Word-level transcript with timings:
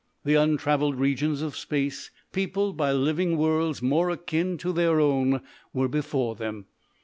The 0.25 0.33
untravelled 0.33 0.99
regions 0.99 1.43
of 1.43 1.55
Space 1.55 2.09
peopled 2.33 2.75
by 2.75 2.91
living 2.91 3.37
worlds 3.37 3.83
more 3.83 4.09
akin 4.09 4.57
to 4.57 4.73
their 4.73 4.99
own 4.99 5.41
were 5.75 5.87
before 5.87 6.33
them. 6.33 6.65